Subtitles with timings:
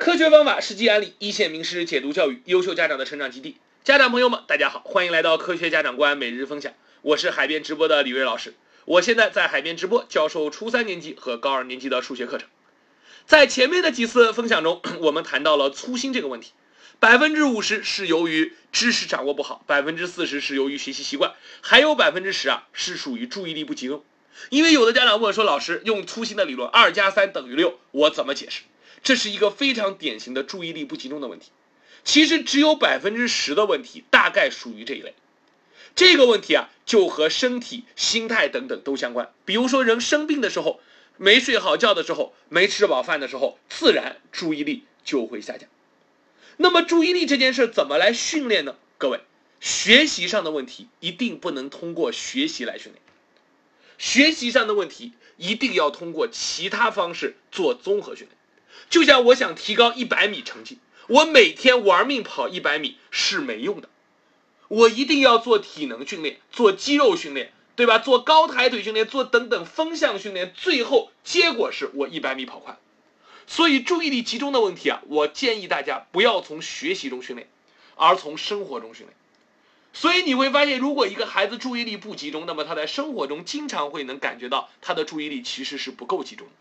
[0.00, 3.58] 科学方法，实际案例，一线名师解读教育，优秀家长的成长基地。
[3.84, 6.72] 家长朋友们，大家好，欢迎来到科学家长观每日分享。
[7.02, 8.54] 我是海边直播的李瑞老师，
[8.86, 12.48] 我现在在海边直播教授初三年级和高二年级的数学课程。
[13.26, 16.52] 在前面的几次分享中， 我们谈到了粗心这个问题，
[16.98, 24.02] 百分之五十是由于知识掌握不好，百分之四十是由于学习习惯，还有百分之十啊是属于注意力不集中。
[24.48, 28.62] 因为有的家长问说，老师用粗心的理论，二加三等于六，我怎么解释？
[29.02, 31.50] 这是一个非常典型的注意力不集中的问题。
[32.04, 35.14] 其实只有百分之十的问题大概属于这一类。
[35.94, 39.32] 这个问题啊，就和身体、心态等等都相关。
[39.44, 40.80] 比如说，人生病的时候，
[41.16, 45.68] 没睡好觉的时候，没吃饱饭的时候，自然注意力就会下降。
[46.56, 48.76] 那么，注意力这件事怎么来训练呢？
[48.98, 49.20] 各位，
[49.60, 53.02] 学习上的问题一定不能通过学习来训练。
[53.98, 58.39] 学习上的问题一定要通过其他方式做综合训练。
[58.88, 63.88] 就像我想提高一百米成绩，我每天玩命跑一百米是没用的，
[64.68, 67.98] 我一定要做体能训练，做肌肉训练，对吧？
[67.98, 72.78] 做高抬腿训练，做等等风向训练，最后结果是我一百米跑快。
[73.46, 77.48] 所以注意力集中的问题啊，我建议大家不要从学习中训练，
[77.96, 79.16] 而从生活中训练。
[79.92, 86.52] 所以你会发现，如果一个孩子注意力不集中，那么他在生活中经常会能感觉到他的注意力其实是不够集中的，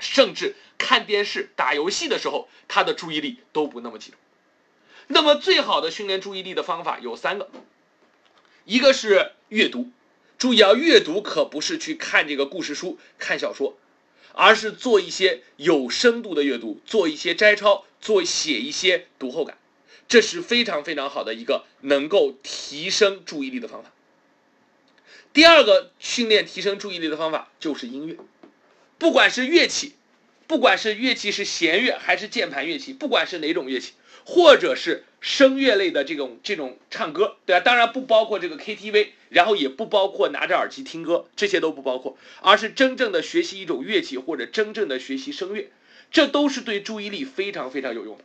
[0.00, 4.18] 甚至看电视、打游戏的时候，他的注意力都不那么集中。
[5.06, 7.50] 那么最好的训练注意力的方法有三个，
[8.64, 9.90] 一个是阅读，
[10.38, 13.76] 注意啊，阅读可不是去看这个故事书、看小说，
[14.32, 19.58] 而是做一些有深度的阅读，做一些摘抄，做写一些读后感。
[20.06, 23.92] 这是非常非常好的一个能够提升注意力的方法。
[25.32, 28.16] 第二个训练提升注意力的方法就是音乐，
[29.00, 29.94] 不管是乐器，
[30.46, 33.94] 不管是乐器是弦乐还是键盘乐器，不管是哪种乐器，
[34.26, 37.60] 或者是声乐类的这种这种唱歌，对吧？
[37.60, 45.70] 当然不包括这个 KTV，然后也不包括拿着耳机听歌，这些都不包括，而是真正的学习一种乐器或者真正的学习声乐，
[46.12, 48.24] 这都是对注意力非常非常有用的。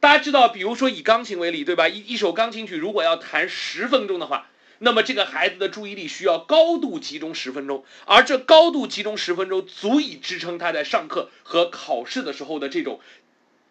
[0.00, 1.88] 大家知道，比如说以钢琴为例，对吧？
[1.88, 4.50] 一一首钢琴曲如果要弹十分钟的话，
[4.82, 12.98] 那么这个孩子的注意力需要高度集中十分钟，而这高度集中十分钟足以支撑他在上课和考试的时候的这种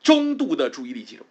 [0.04, 1.26] 中度的注意力集中。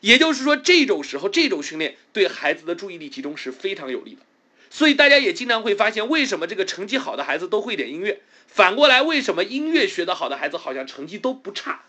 [0.00, 4.22] 也就是说，这种时候这种训练对孩子的注意力集中是非常有利的。
[4.70, 8.20] 所以大家也经常会发现，为什么这个成绩好的孩子都会点音乐？
[8.48, 11.84] 反过来，为什么音乐学得好的孩子好像成绩都不差？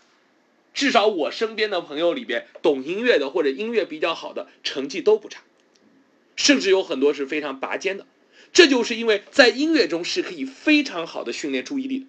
[0.72, 5.40] 至少我身边的朋友里边，懂音乐的或者音乐比较好的，成绩都不差，
[6.38, 8.06] 甚至有很多是非常拔尖的。
[8.54, 12.06] 这就是因为在音乐中是可以非常好的训练注意力的。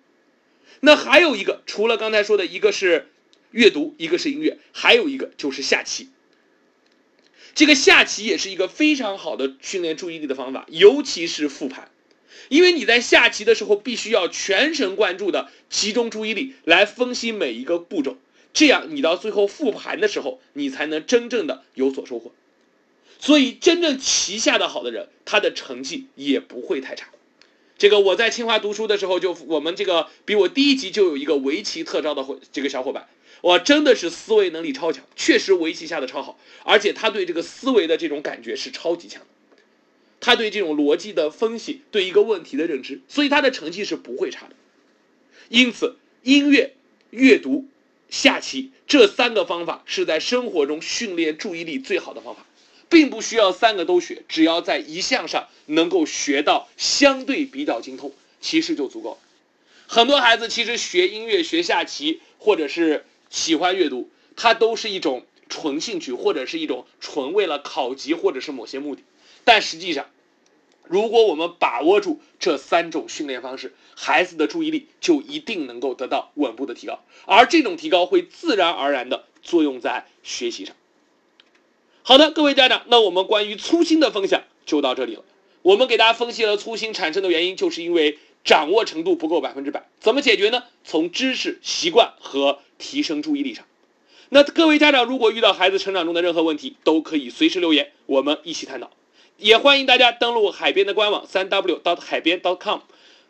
[0.80, 3.10] 那还有一个，除了刚才说的一个是
[3.52, 6.08] 阅读，一个是音乐，还有一个就是下棋。
[7.56, 11.92] 这个下棋也是一个非常好的训练注意力的方法，尤其是复盘，
[12.48, 18.18] 因为你在下棋的时候必须要全神贯注的集中注意力来分析每一个步骤。
[18.54, 22.32] 这样，你到最后复盘的时候，你才能真正的有所收获。
[23.20, 27.10] 所以，真正棋下的好的人，他的成绩也不会太差。
[27.78, 33.08] 这个我在清华读书的时候，就我们这个比我第一级就有一个围棋特招的这个小伙伴，
[33.42, 39.22] 哇，真的是思维能力超强，确实围棋下的超好，而且他对这个思维的这种感觉是超级强，
[40.22, 44.56] 他对这种逻辑的分析，对一个问题的认知，所以他的成绩是不会差的。
[45.50, 46.76] 因此，音乐、
[47.10, 47.68] 阅读。
[48.12, 52.44] 下棋这三个方法是在生活中训练注意力最好的方法，
[52.90, 58.12] 并不需要三个都学，只要在一项上能够学到相对比较精通，
[58.42, 59.18] 其实就足够了。
[59.88, 69.04] 很多孩子其实学音乐、学下棋，或者是喜欢阅读，它都是一种纯兴趣，或者是一种纯为了考级或者是某些目的，
[69.44, 70.08] 但实际上。
[70.92, 80.76] 如果我们把握住这三种训练方式，孩子的注意力就一定能够得到稳步的提高，而这种提高会自然而然的作用在学习上。
[82.10, 85.24] 好的，各位家长，那我们关于粗心的分享就到这里了。
[85.62, 89.88] 我们给大家分析了粗心产生的原因，就是因为掌握程度不够百分之百。
[90.00, 90.64] 怎么解决呢？
[90.84, 93.64] 从知识、习惯和提升注意力上。
[94.30, 98.90] 那各位家长如果遇到孩子成长中的任何问题，都可以随时留言，我们一起探讨。
[99.38, 102.80] 也欢迎大家登录海边的官网三 w dot 海边 dot com，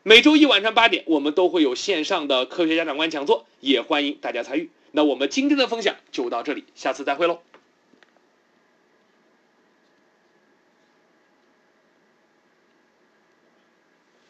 [0.04, 4.70] 每周一晚上八点，我们都会有线上的科学家长观讲座，也欢迎大家参与。
[4.94, 7.40] 那我们今天的分享就到这里，下次再会喽。